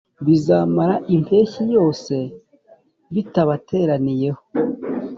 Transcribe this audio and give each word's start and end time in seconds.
bizamara 0.25 0.95
impeshyi 1.15 1.63
yose 1.75 2.15
bibateraniyeho 3.13 4.41